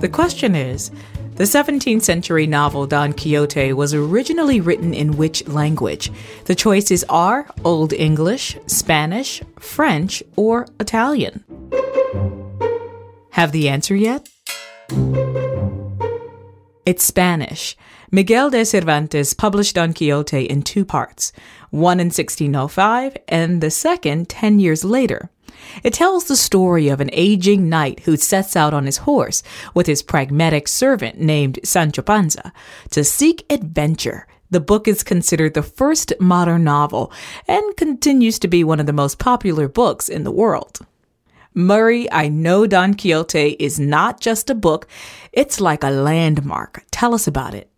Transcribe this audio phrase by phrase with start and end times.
[0.00, 0.90] The question is
[1.36, 6.12] the 17th century novel Don Quixote was originally written in which language?
[6.44, 11.44] The choices are Old English, Spanish, French, or Italian.
[13.30, 14.28] Have the answer yet?
[16.84, 17.76] It's Spanish.
[18.10, 21.32] Miguel de Cervantes published Don Quixote in two parts,
[21.70, 25.30] one in 1605 and the second 10 years later.
[25.82, 29.42] It tells the story of an aging knight who sets out on his horse
[29.74, 32.52] with his pragmatic servant named Sancho Panza
[32.90, 34.26] to seek adventure.
[34.50, 37.10] The book is considered the first modern novel
[37.48, 40.80] and continues to be one of the most popular books in the world.
[41.54, 44.86] Murray, I know Don Quixote is not just a book,
[45.32, 46.84] it's like a landmark.
[46.90, 47.71] Tell us about it.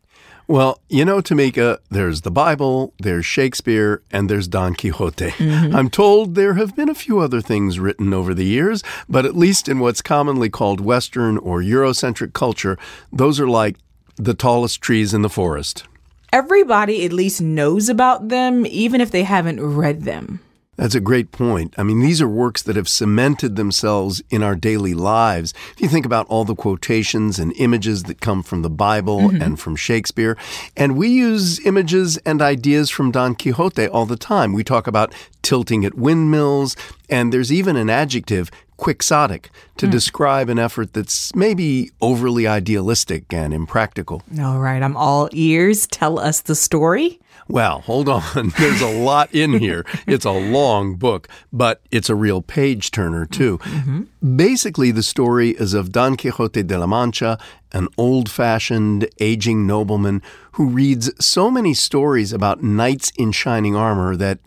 [0.46, 5.30] Well, you know, Tamika, there's the Bible, there's Shakespeare, and there's Don Quixote.
[5.30, 5.74] Mm-hmm.
[5.74, 9.36] I'm told there have been a few other things written over the years, but at
[9.36, 12.78] least in what's commonly called Western or Eurocentric culture,
[13.10, 13.76] those are like
[14.16, 15.84] the tallest trees in the forest.
[16.30, 20.40] Everybody at least knows about them, even if they haven't read them.
[20.76, 21.74] That's a great point.
[21.78, 25.54] I mean, these are works that have cemented themselves in our daily lives.
[25.72, 29.42] If you think about all the quotations and images that come from the Bible mm-hmm.
[29.42, 30.36] and from Shakespeare,
[30.76, 34.52] and we use images and ideas from Don Quixote all the time.
[34.52, 36.76] We talk about tilting at windmills,
[37.08, 39.90] and there's even an adjective, quixotic, to mm.
[39.90, 44.22] describe an effort that's maybe overly idealistic and impractical.
[44.40, 45.86] All right, I'm all ears.
[45.86, 47.20] Tell us the story.
[47.48, 48.52] Well, hold on.
[48.58, 49.84] There's a lot in here.
[50.06, 53.58] It's a long book, but it's a real page turner, too.
[53.58, 54.36] Mm-hmm.
[54.36, 57.38] Basically, the story is of Don Quixote de la Mancha,
[57.72, 60.22] an old fashioned, aging nobleman
[60.52, 64.38] who reads so many stories about knights in shining armor that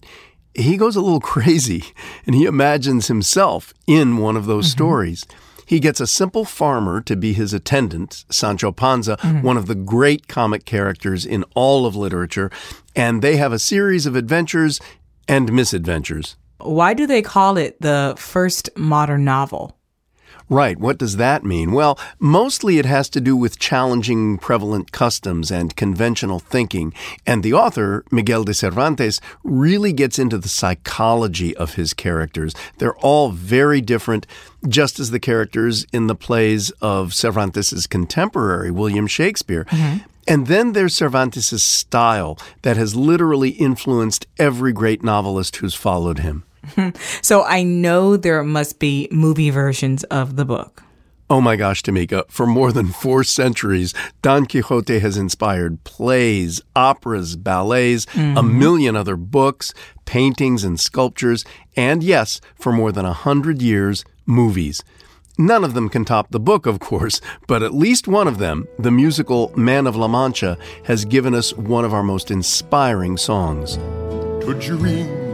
[0.53, 1.83] he goes a little crazy
[2.25, 4.77] and he imagines himself in one of those mm-hmm.
[4.77, 5.25] stories.
[5.67, 9.41] He gets a simple farmer to be his attendant, Sancho Panza, mm-hmm.
[9.41, 12.49] one of the great comic characters in all of literature,
[12.95, 14.79] and they have a series of adventures
[15.27, 16.37] and misadventures.
[16.59, 19.76] Why do they call it the first modern novel?
[20.49, 20.77] Right.
[20.77, 21.73] What does that mean?
[21.73, 26.93] Well, mostly it has to do with challenging prevalent customs and conventional thinking.
[27.25, 32.53] And the author, Miguel de Cervantes, really gets into the psychology of his characters.
[32.77, 34.25] They're all very different,
[34.69, 39.65] just as the characters in the plays of Cervantes' contemporary, William Shakespeare.
[39.65, 40.05] Mm-hmm.
[40.29, 46.43] And then there's Cervantes' style that has literally influenced every great novelist who's followed him.
[47.21, 50.83] so I know there must be movie versions of the book.
[51.29, 57.35] Oh my gosh, Tamika, for more than four centuries, Don Quixote has inspired plays, operas,
[57.35, 58.37] ballets, mm-hmm.
[58.37, 59.73] a million other books,
[60.05, 61.43] paintings, and sculptures,
[61.75, 64.81] and yes, for more than a hundred years, movies.
[65.37, 68.65] None of them can top the book, of course, but at least one of them,
[68.79, 73.75] the musical Man of La Mancha, has given us one of our most inspiring songs.
[74.45, 75.26] To dream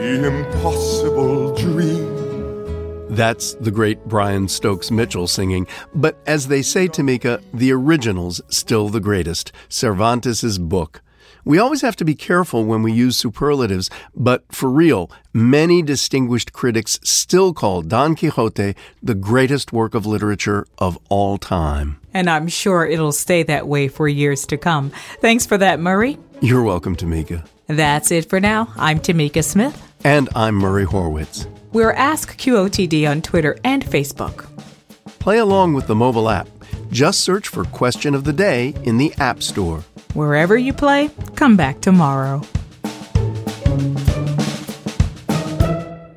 [0.00, 3.14] the impossible dream.
[3.14, 5.66] That's the great Brian Stokes Mitchell singing.
[5.94, 11.02] But as they say, Tamika, the original's still the greatest Cervantes' book.
[11.44, 16.52] We always have to be careful when we use superlatives, but for real, many distinguished
[16.52, 22.00] critics still call Don Quixote the greatest work of literature of all time.
[22.14, 24.90] And I'm sure it'll stay that way for years to come.
[25.20, 26.18] Thanks for that, Murray.
[26.40, 27.46] You're welcome, Tamika.
[27.66, 28.72] That's it for now.
[28.76, 29.89] I'm Tamika Smith.
[30.04, 31.46] And I'm Murray Horwitz.
[31.72, 34.48] We're Ask QOTD on Twitter and Facebook.
[35.18, 36.48] Play along with the mobile app.
[36.90, 39.84] Just search for Question of the Day in the App Store.
[40.14, 42.42] Wherever you play, come back tomorrow.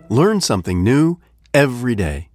[0.09, 1.17] Learn something new
[1.53, 2.29] every day.